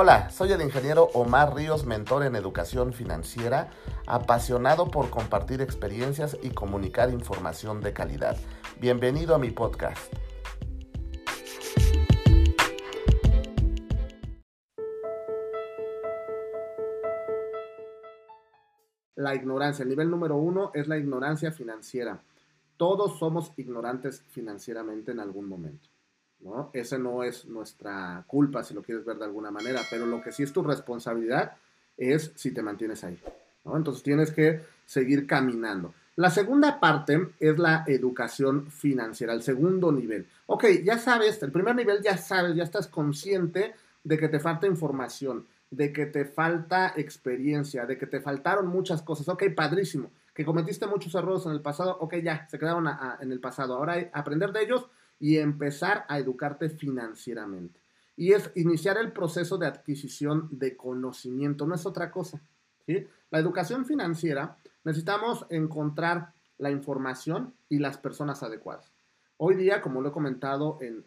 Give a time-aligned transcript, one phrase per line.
[0.00, 3.70] Hola, soy el ingeniero Omar Ríos, mentor en educación financiera,
[4.06, 8.36] apasionado por compartir experiencias y comunicar información de calidad.
[8.80, 10.14] Bienvenido a mi podcast.
[19.16, 22.22] La ignorancia, el nivel número uno es la ignorancia financiera.
[22.76, 25.88] Todos somos ignorantes financieramente en algún momento.
[26.40, 26.70] ¿No?
[26.72, 30.32] Esa no es nuestra culpa, si lo quieres ver de alguna manera, pero lo que
[30.32, 31.56] sí es tu responsabilidad
[31.96, 33.18] es si te mantienes ahí,
[33.64, 33.76] ¿no?
[33.76, 35.92] Entonces tienes que seguir caminando.
[36.16, 40.26] La segunda parte es la educación financiera, el segundo nivel.
[40.46, 44.66] Ok, ya sabes, el primer nivel ya sabes, ya estás consciente de que te falta
[44.66, 49.28] información, de que te falta experiencia, de que te faltaron muchas cosas.
[49.28, 50.10] Ok, padrísimo.
[50.34, 52.88] Que cometiste muchos errores en el pasado, ok, ya, se quedaron
[53.20, 53.74] en el pasado.
[53.74, 54.86] Ahora aprender de ellos
[55.20, 57.80] y empezar a educarte financieramente.
[58.16, 62.40] Y es iniciar el proceso de adquisición de conocimiento, no es otra cosa.
[62.86, 63.06] ¿sí?
[63.30, 68.90] La educación financiera, necesitamos encontrar la información y las personas adecuadas.
[69.36, 71.04] Hoy día, como lo he comentado en,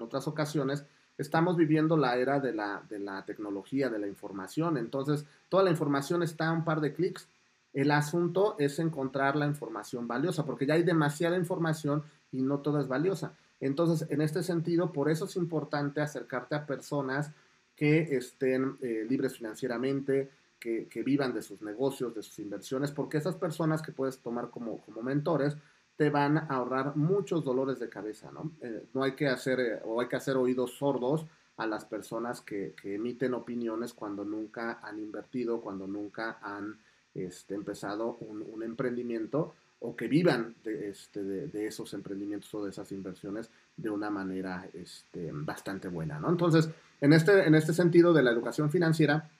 [0.00, 0.84] otras ocasiones,
[1.18, 4.78] estamos viviendo la era de la, de la, tecnología, de la información.
[4.78, 7.28] Entonces, toda la información está a un par de clics.
[7.76, 12.80] El asunto es encontrar la información valiosa, porque ya hay demasiada información y no toda
[12.80, 13.34] es valiosa.
[13.60, 17.32] Entonces, en este sentido, por eso es importante acercarte a personas
[17.76, 23.36] que estén eh, libres financieramente, que, vivan de sus negocios, de sus inversiones, porque esas
[23.36, 25.54] personas que puedes tomar como, como mentores
[25.96, 28.52] te van a ahorrar muchos dolores de cabeza, ¿no?
[28.62, 31.26] Eh, no hay que hacer, eh, o hay que hacer oídos sordos
[31.58, 36.78] a las personas que, emiten opiniones cuando nunca han invertido, cuando nunca han
[37.16, 42.90] este, empezado un, emprendimiento o que vivan de, este, de, esos emprendimientos o de esas
[42.92, 46.18] inversiones de una manera este, bastante buena.
[46.18, 46.30] ¿no?
[46.30, 46.68] Entonces,
[47.00, 49.30] en este, en este sentido de la educación financiera,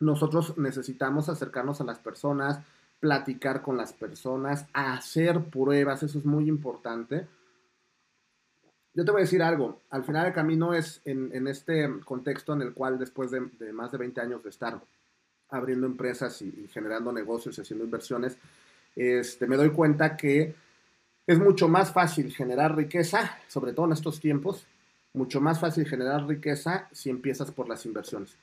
[0.00, 2.60] nosotros necesitamos acercarnos a las personas,
[3.00, 7.26] platicar con las personas, hacer pruebas, eso es muy importante.
[8.94, 12.54] Yo te voy a decir algo, al final del camino es en, en este contexto
[12.54, 13.40] en el cual después de,
[13.72, 14.80] más de 20 años de estar
[15.50, 18.36] abriendo empresas y, generando negocios y haciendo inversiones,
[18.94, 20.54] este, me doy cuenta que
[21.26, 24.66] es mucho más fácil generar riqueza, sobre todo en estos tiempos,
[25.12, 28.36] mucho más fácil generar riqueza si empiezas por las inversiones.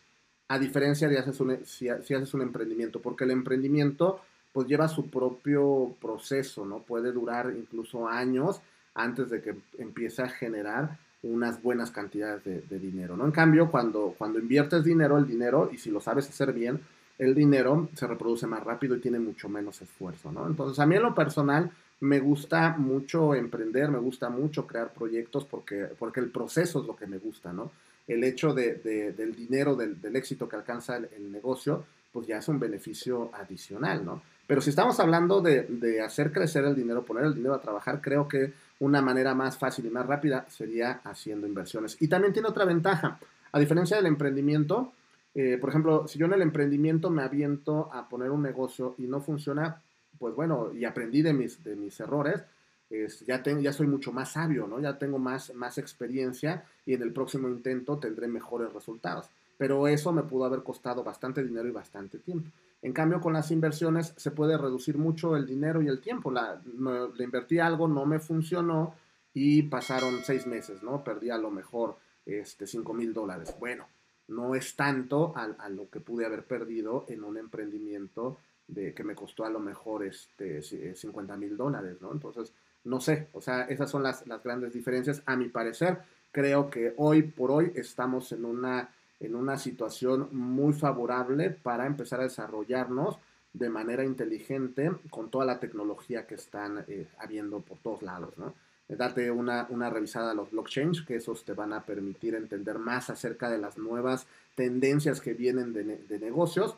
[0.49, 1.23] A diferencia de
[1.65, 4.21] si, haces un emprendimiento, porque el emprendimiento
[4.51, 6.79] pues lleva su propio proceso, ¿no?
[6.79, 8.61] Puede durar incluso años
[8.93, 13.25] antes de que empiece a generar unas buenas cantidades de, de, dinero, ¿no?
[13.25, 16.81] En cambio, cuando, cuando inviertes dinero, el dinero, y si lo sabes hacer bien,
[17.17, 20.47] el dinero se reproduce más rápido y tiene mucho menos esfuerzo, ¿no?
[20.47, 25.45] Entonces, a mí en lo personal me gusta mucho emprender, me gusta mucho crear proyectos
[25.45, 27.71] porque, porque el proceso es lo que me gusta, ¿no?
[28.07, 28.75] El hecho de,
[29.15, 34.21] del dinero, del, éxito que alcanza el, negocio, pues ya es un beneficio adicional, ¿no?
[34.45, 38.01] Pero si estamos hablando de, de hacer crecer el dinero, poner el dinero a trabajar,
[38.01, 41.95] creo que una manera más fácil y más rápida sería haciendo inversiones.
[42.01, 43.19] Y también tiene otra ventaja.
[43.53, 44.91] A diferencia del emprendimiento,
[45.35, 49.03] eh, por ejemplo, si yo en el emprendimiento me aviento a poner un negocio y
[49.03, 49.81] no funciona,
[50.19, 52.43] pues bueno, y aprendí de mis, de mis errores,
[53.25, 54.79] ya, ya soy mucho más sabio, ¿no?
[54.79, 59.29] Ya tengo más, más experiencia y en el próximo intento tendré mejores resultados.
[59.57, 62.49] Pero eso me pudo haber costado bastante dinero y bastante tiempo.
[62.81, 66.31] En cambio, con las inversiones se puede reducir mucho el dinero y el tiempo.
[66.31, 66.61] La,
[67.17, 68.95] le invertí algo, no me funcionó
[69.33, 71.03] y pasaron seis meses, ¿no?
[71.03, 73.55] Perdí a lo mejor este, 5 mil dólares.
[73.59, 73.87] Bueno,
[74.33, 79.15] no es tanto a, lo que pude haber perdido en un emprendimiento de que me
[79.15, 82.11] costó a lo mejor este, 50 mil dólares, ¿no?
[82.11, 82.53] Entonces,
[82.85, 85.21] no sé, o sea, esas son las, las, grandes diferencias.
[85.25, 85.99] A mi parecer,
[86.31, 88.89] creo que hoy por hoy estamos en una,
[89.19, 93.17] en una situación muy favorable para empezar a desarrollarnos
[93.53, 98.53] de manera inteligente con toda la tecnología que están eh, habiendo por todos lados, ¿no?
[98.95, 103.09] Date una, una, revisada a los blockchains, que esos te van a permitir entender más
[103.09, 106.75] acerca de las nuevas tendencias que vienen de, negocios,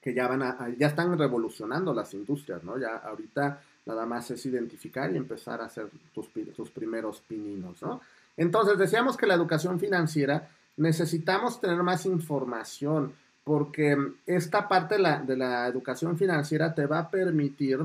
[0.00, 2.78] que ya, van a, ya están revolucionando las industrias, ¿no?
[2.78, 8.00] Ya ahorita nada más es identificar y empezar a hacer tus, tus primeros pininos, ¿no?
[8.36, 13.12] Entonces, decíamos que la educación financiera necesitamos tener más información,
[13.44, 13.96] porque
[14.26, 17.80] esta parte de la, de la educación financiera te va a permitir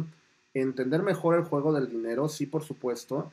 [0.61, 3.31] entender mejor el juego del dinero, sí, por supuesto,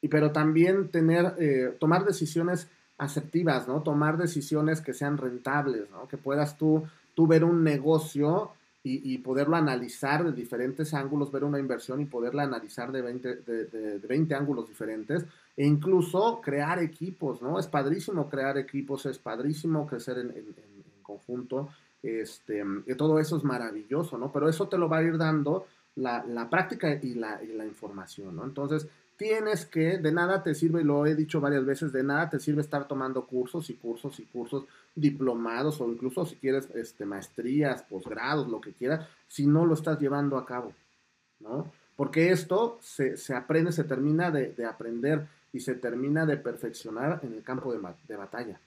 [0.00, 2.68] y, pero también tener, eh, tomar decisiones
[2.98, 3.82] asertivas, ¿no?
[3.82, 6.06] Tomar decisiones que sean rentables, ¿no?
[6.08, 6.84] Que puedas tú,
[7.14, 8.52] tú ver un negocio
[8.86, 13.98] y, poderlo analizar de diferentes ángulos, ver una inversión y poderla analizar de 20, de,
[14.06, 15.24] 20 ángulos diferentes
[15.56, 17.58] e incluso crear equipos, ¿no?
[17.58, 20.54] Es padrísimo crear equipos, es padrísimo crecer en,
[21.02, 21.70] conjunto,
[22.02, 24.30] este, y todo eso es maravilloso, ¿no?
[24.30, 28.44] Pero eso te lo va a ir dando la, práctica y la, la información, ¿no?
[28.44, 32.30] Entonces, tienes que, de nada te sirve, y lo he dicho varias veces, de nada
[32.30, 34.64] te sirve estar tomando cursos y cursos y cursos
[34.94, 40.00] diplomados o incluso si quieres este, maestrías, posgrados, lo que quieras, si no lo estás
[40.00, 40.72] llevando a cabo,
[41.40, 41.70] ¿no?
[41.96, 47.42] Porque esto se, aprende, se termina de, aprender y se termina de perfeccionar en el
[47.44, 48.58] campo de, de batalla,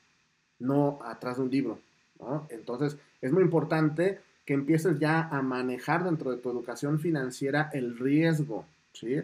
[0.59, 1.79] no atrás de un libro,
[2.19, 2.47] ¿no?
[2.49, 7.99] Entonces, es muy importante que empieces ya a manejar dentro de tu educación financiera el
[7.99, 9.17] riesgo, ¿sí?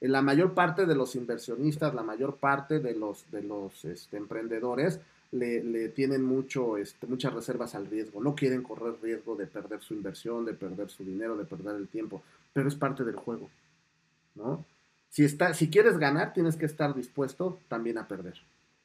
[0.00, 3.26] la mayor parte de los inversionistas, la mayor parte de los,
[3.84, 4.98] este, emprendedores
[5.32, 8.22] le, tienen mucho, este, muchas reservas al riesgo.
[8.22, 11.88] No quieren correr riesgo de perder su inversión, de perder su dinero, de perder el
[11.88, 12.22] tiempo,
[12.54, 13.50] pero es parte del juego.
[14.34, 14.64] ¿no?
[15.10, 18.40] Si, si quieres ganar, tienes que estar dispuesto también a perder.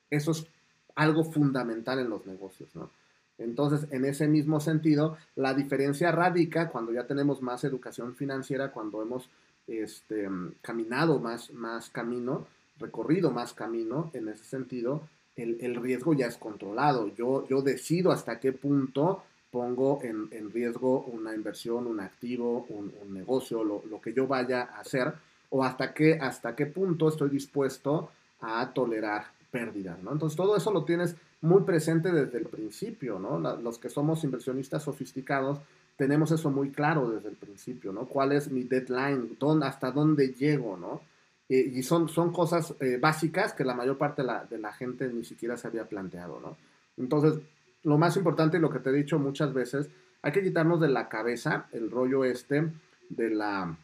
[0.10, 0.46] Eso es
[0.94, 2.70] algo fundamental en los negocios.
[2.76, 2.92] ¿no?
[3.38, 9.02] Entonces, en ese mismo sentido, la diferencia radica cuando ya tenemos más educación financiera, cuando
[9.02, 9.30] hemos
[9.68, 10.30] este,
[10.62, 12.48] caminado más, más camino,
[12.80, 15.02] recorrido más camino, en ese sentido,
[15.36, 17.14] el, riesgo ya es controlado.
[17.16, 23.64] Yo, yo decido hasta qué punto pongo en, riesgo una inversión, un activo, un, negocio,
[23.64, 25.14] lo, que yo vaya a hacer,
[25.50, 28.12] o hasta qué, hasta qué punto estoy dispuesto
[28.42, 30.12] a tolerar pérdidas, ¿no?
[30.12, 33.40] Entonces todo eso lo tienes muy presente desde el principio, ¿no?
[33.40, 35.60] los que somos inversionistas sofisticados
[35.98, 38.06] tenemos eso muy claro desde el principio, ¿no?
[38.06, 39.38] ¿Cuál es mi deadline?
[39.40, 41.02] ¿Dónde, ¿Hasta dónde llego, no?
[41.48, 44.74] Eh, y son, son cosas eh, básicas que la mayor parte de la, de la,
[44.74, 46.58] gente ni siquiera se había planteado, ¿no?
[46.98, 47.42] Entonces,
[47.84, 49.90] lo más importante y lo que te he dicho muchas veces,
[50.22, 52.72] hay que quitarnos de la cabeza el rollo este
[53.10, 53.78] de la,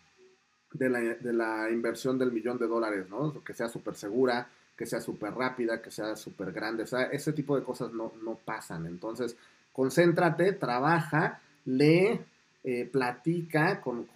[0.74, 3.42] de la, de la inversión del millón de dólares, ¿no?
[3.44, 4.50] Que sea súper segura,
[4.81, 8.13] que sea súper rápida, que sea súper grande, o sea, ese tipo de cosas no,
[8.24, 8.88] no pasan.
[8.88, 9.36] Entonces,
[9.74, 12.19] concéntrate, trabaja lee,
[12.63, 14.07] eh, platica con,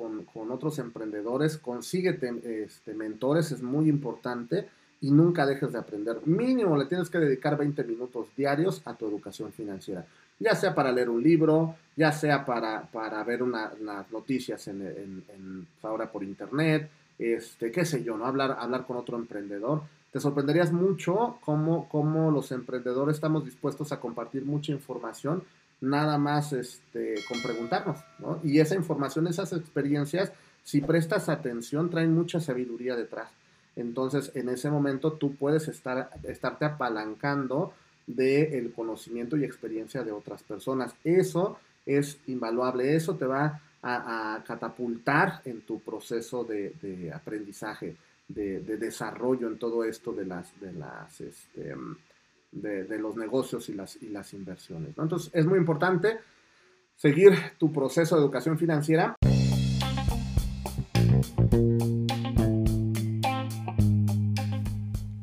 [0.50, 4.68] otros emprendedores, consíguete este, mentores, es muy importante
[5.02, 6.18] y nunca dejes de aprender.
[6.26, 10.04] Mínimo le tienes que dedicar 20 minutos diarios a tu educación financiera,
[10.40, 16.12] ya sea para leer un libro, ya sea para, para ver unas noticias en, ahora
[16.12, 16.90] por internet,
[17.20, 18.26] este, qué sé yo, ¿no?
[18.26, 19.84] Hablar, hablar con otro emprendedor.
[20.16, 25.44] Te sorprenderías mucho cómo, cómo los emprendedores estamos dispuestos a compartir mucha información
[25.82, 28.40] nada más este, con preguntarnos, ¿no?
[28.42, 30.32] Y esa información, esas experiencias,
[30.64, 33.30] si prestas atención, traen mucha sabiduría detrás.
[33.76, 37.74] Entonces, en ese momento tú puedes estar, estarte apalancando
[38.08, 40.96] del conocimiento y experiencia de otras personas.
[41.04, 49.48] Eso es invaluable, eso te va a, catapultar en tu proceso de, aprendizaje, de, desarrollo
[49.48, 51.74] en todo esto de las, de las, este,
[52.51, 54.98] de, los negocios y las, y las inversiones.
[54.98, 56.19] Entonces, es muy importante
[56.95, 59.16] seguir tu proceso de educación financiera.